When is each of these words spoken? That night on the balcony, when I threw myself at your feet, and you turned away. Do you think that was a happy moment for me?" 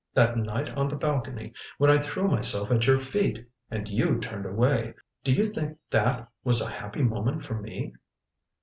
That 0.15 0.35
night 0.35 0.75
on 0.75 0.87
the 0.87 0.95
balcony, 0.95 1.53
when 1.77 1.91
I 1.91 1.99
threw 2.01 2.23
myself 2.23 2.71
at 2.71 2.87
your 2.87 2.97
feet, 2.97 3.47
and 3.69 3.87
you 3.87 4.17
turned 4.19 4.47
away. 4.47 4.95
Do 5.23 5.31
you 5.31 5.45
think 5.45 5.77
that 5.91 6.27
was 6.43 6.59
a 6.59 6.71
happy 6.73 7.03
moment 7.03 7.45
for 7.45 7.53
me?" 7.61 7.93